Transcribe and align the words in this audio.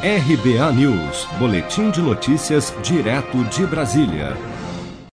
RBA 0.00 0.72
News, 0.74 1.26
Boletim 1.40 1.90
de 1.90 2.00
Notícias, 2.00 2.72
direto 2.84 3.42
de 3.46 3.66
Brasília. 3.66 4.36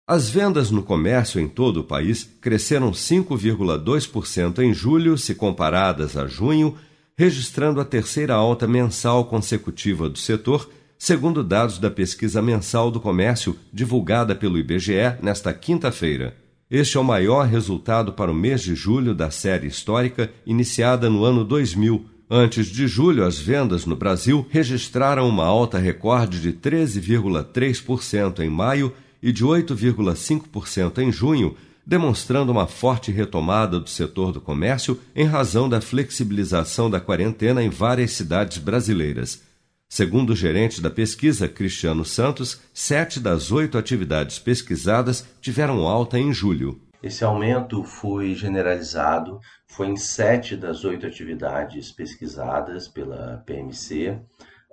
As 0.07 0.29
vendas 0.29 0.69
no 0.69 0.83
comércio 0.83 1.41
em 1.41 1.47
todo 1.47 1.77
o 1.77 1.83
país 1.83 2.29
cresceram 2.39 2.91
5,2% 2.91 4.59
em 4.59 4.71
julho, 4.75 5.17
se 5.17 5.33
comparadas 5.33 6.15
a 6.15 6.27
junho, 6.27 6.75
registrando 7.17 7.81
a 7.81 7.83
terceira 7.83 8.35
alta 8.35 8.67
mensal 8.67 9.25
consecutiva 9.25 10.07
do 10.07 10.19
setor, 10.19 10.69
segundo 10.99 11.43
dados 11.43 11.79
da 11.79 11.89
pesquisa 11.89 12.39
mensal 12.39 12.91
do 12.91 12.99
comércio 12.99 13.57
divulgada 13.73 14.35
pelo 14.35 14.55
IBGE 14.55 15.17
nesta 15.19 15.51
quinta-feira. 15.51 16.35
Este 16.69 16.95
é 16.95 16.99
o 16.99 17.03
maior 17.03 17.47
resultado 17.47 18.13
para 18.13 18.31
o 18.31 18.35
mês 18.35 18.61
de 18.61 18.75
julho 18.75 19.15
da 19.15 19.31
série 19.31 19.65
histórica 19.65 20.31
iniciada 20.45 21.09
no 21.09 21.25
ano 21.25 21.43
2000 21.43 22.13
Antes 22.29 22.67
de 22.67 22.87
julho, 22.87 23.23
as 23.23 23.37
vendas 23.37 23.85
no 23.85 23.95
Brasil 23.95 24.47
registraram 24.49 25.29
uma 25.29 25.45
alta 25.45 25.77
recorde 25.77 26.41
de 26.41 26.51
13,3% 26.51 28.39
em 28.39 28.49
maio 28.49 28.91
e 29.21 29.31
de 29.31 29.45
8,5% 29.45 30.97
em 30.99 31.11
junho, 31.11 31.55
demonstrando 31.85 32.51
uma 32.51 32.65
forte 32.65 33.11
retomada 33.11 33.79
do 33.79 33.87
setor 33.87 34.31
do 34.31 34.41
comércio 34.41 34.99
em 35.15 35.25
razão 35.25 35.69
da 35.69 35.79
flexibilização 35.79 36.89
da 36.89 36.99
quarentena 36.99 37.63
em 37.63 37.69
várias 37.69 38.11
cidades 38.11 38.57
brasileiras. 38.57 39.43
Segundo 39.87 40.31
o 40.31 40.35
gerente 40.35 40.81
da 40.81 40.89
pesquisa, 40.89 41.47
Cristiano 41.47 42.03
Santos, 42.03 42.59
sete 42.73 43.19
das 43.19 43.51
oito 43.51 43.77
atividades 43.77 44.39
pesquisadas 44.39 45.23
tiveram 45.39 45.87
alta 45.87 46.17
em 46.17 46.33
julho. 46.33 46.81
Esse 47.05 47.23
aumento 47.23 47.83
foi 47.83 48.33
generalizado, 48.33 49.39
foi 49.67 49.89
em 49.89 49.95
sete 49.95 50.57
das 50.57 50.83
oito 50.83 51.05
atividades 51.05 51.91
pesquisadas 51.91 52.87
pela 52.87 53.43
PMC, 53.45 54.19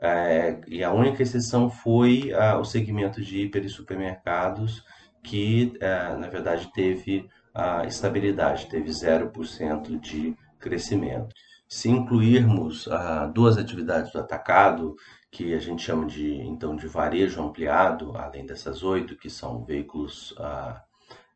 é, 0.00 0.58
e 0.66 0.82
a 0.82 0.90
única 0.90 1.22
exceção 1.22 1.68
foi 1.68 2.32
ah, 2.32 2.58
o 2.58 2.64
segmento 2.64 3.20
de 3.20 3.38
hiper 3.38 3.66
e 3.66 3.68
supermercados, 3.68 4.82
que 5.22 5.74
é, 5.78 6.16
na 6.16 6.26
verdade 6.30 6.72
teve 6.72 7.28
a 7.54 7.84
estabilidade, 7.84 8.66
teve 8.70 8.88
0% 8.88 10.00
de 10.00 10.34
crescimento. 10.58 11.34
Se 11.68 11.90
incluirmos 11.90 12.88
ah, 12.88 13.26
duas 13.26 13.58
atividades 13.58 14.10
do 14.10 14.18
atacado, 14.18 14.94
que 15.30 15.52
a 15.52 15.60
gente 15.60 15.82
chama 15.82 16.06
de 16.06 16.32
então 16.32 16.76
de 16.76 16.86
varejo 16.88 17.42
ampliado, 17.42 18.16
além 18.16 18.46
dessas 18.46 18.82
oito, 18.82 19.18
que 19.18 19.28
são 19.28 19.62
veículos 19.66 20.34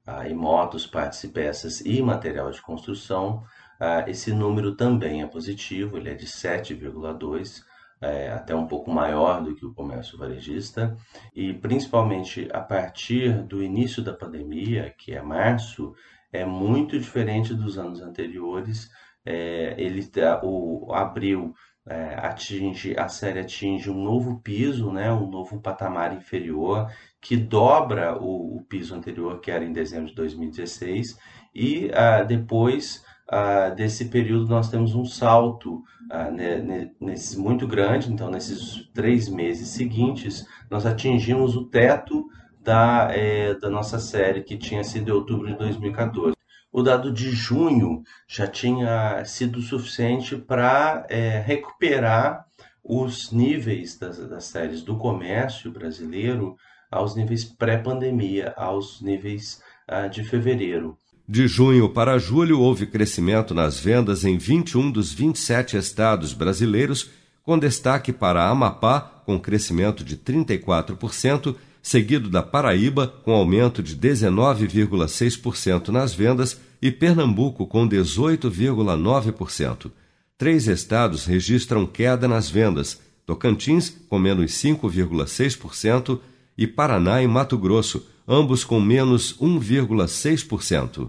ah, 0.07 0.29
em 0.29 0.35
motos, 0.35 0.87
partes 0.87 1.23
e 1.25 1.29
peças 1.29 1.81
e 1.81 2.01
material 2.01 2.51
de 2.51 2.63
construção, 2.63 3.43
ah, 3.81 4.05
esse 4.09 4.33
número 4.33 4.75
também 4.75 5.23
é 5.23 5.27
positivo, 5.27 5.97
ele 5.97 6.11
é 6.11 6.15
de 6.15 6.27
7,2, 6.27 7.63
é, 8.01 8.31
até 8.31 8.55
um 8.55 8.67
pouco 8.67 8.91
maior 8.91 9.43
do 9.43 9.55
que 9.55 9.65
o 9.65 9.73
comércio 9.73 10.19
varejista, 10.19 10.97
e 11.35 11.53
principalmente 11.55 12.49
a 12.53 12.61
partir 12.61 13.43
do 13.45 13.63
início 13.63 14.03
da 14.03 14.13
pandemia, 14.13 14.95
que 14.99 15.15
é 15.15 15.23
março, 15.23 15.95
é 16.33 16.45
muito 16.45 16.99
diferente 16.99 17.55
dos 17.55 17.79
anos 17.79 18.01
anteriores. 18.03 18.91
É, 19.25 19.75
ele, 19.79 20.09
o 20.43 20.93
abril 20.93 21.55
é, 21.89 22.15
atinge, 22.21 22.97
a 22.99 23.09
série 23.09 23.39
atinge 23.39 23.89
um 23.89 24.03
novo 24.03 24.41
piso, 24.41 24.91
né, 24.91 25.13
um 25.13 25.31
novo 25.31 25.61
patamar 25.61 26.15
inferior, 26.15 26.91
que 27.21 27.37
dobra 27.37 28.21
o, 28.21 28.57
o 28.57 28.63
piso 28.63 28.95
anterior, 28.95 29.41
que 29.41 29.51
era 29.51 29.65
em 29.65 29.73
dezembro 29.73 30.09
de 30.09 30.15
2016, 30.15 31.17
e 31.55 31.91
ah, 31.95 32.23
depois 32.23 33.05
ah, 33.29 33.71
desse 33.71 34.07
período 34.07 34.49
nós 34.49 34.69
temos 34.69 34.95
um 34.95 35.05
salto 35.05 35.83
ah, 36.11 36.31
ne, 36.31 36.91
nesse, 37.01 37.39
muito 37.39 37.67
grande, 37.67 38.13
então 38.13 38.31
nesses 38.31 38.89
três 38.93 39.29
meses 39.29 39.69
seguintes 39.69 40.45
nós 40.71 40.85
atingimos 40.85 41.57
o 41.57 41.65
teto 41.65 42.29
da, 42.61 43.09
é, 43.13 43.55
da 43.55 43.71
nossa 43.71 43.99
série, 44.01 44.43
que 44.43 44.57
tinha 44.57 44.83
sido 44.83 45.09
em 45.09 45.13
outubro 45.13 45.47
de 45.47 45.57
2014 45.57 46.36
o 46.77 46.83
dado 46.83 47.11
de 47.11 47.31
junho 47.31 48.03
já 48.29 48.47
tinha 48.47 49.25
sido 49.25 49.63
suficiente 49.63 50.37
para 50.37 51.07
é, 51.09 51.41
recuperar 51.41 52.45
os 52.85 53.33
níveis 53.33 53.99
das, 53.99 54.19
das 54.29 54.45
séries 54.45 54.83
do 54.83 54.95
comércio 54.95 55.73
brasileiro 55.73 56.55
aos 56.91 57.17
níveis 57.17 57.45
pré-pandemia, 57.45 58.53
aos 58.59 59.01
níveis 59.01 59.63
ah, 59.89 60.07
de 60.07 60.23
fevereiro. 60.23 60.99
De 61.27 61.49
junho 61.49 61.89
para 61.89 62.19
julho, 62.19 62.61
houve 62.61 62.87
crescimento 62.87 63.55
nas 63.55 63.81
vendas 63.81 64.23
em 64.23 64.37
21 64.37 64.91
dos 64.91 65.15
27 65.15 65.79
estados 65.79 66.35
brasileiros, 66.35 67.11
com 67.43 67.59
destaque 67.59 68.13
para 68.13 68.47
Amapá, 68.47 69.01
com 69.25 69.41
crescimento 69.41 70.05
de 70.05 70.15
34%, 70.15 71.57
seguido 71.87 72.29
da 72.29 72.43
Paraíba, 72.43 73.07
com 73.07 73.31
aumento 73.31 73.81
de 73.81 73.95
19,6% 73.95 75.91
nas 75.91 76.13
vendas, 76.13 76.61
e 76.83 76.91
Pernambuco, 76.91 77.65
com 77.65 77.89
18,9%. 77.89 79.93
Três 80.37 80.67
estados 80.67 81.27
registram 81.27 81.87
queda 81.87 82.27
nas 82.27 82.51
vendas: 82.51 83.01
Tocantins, 83.25 83.97
com 84.09 84.19
menos 84.19 84.51
5,6%, 84.51 86.19
e 86.59 86.67
Paraná 86.67 87.23
e 87.23 87.29
Mato 87.29 87.57
Grosso, 87.57 88.05
ambos 88.27 88.65
com 88.65 88.81
menos 88.81 89.39
1,6%. 89.39 91.09